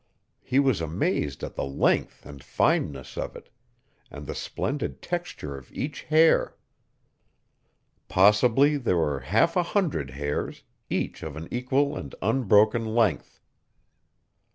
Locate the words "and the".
4.09-4.33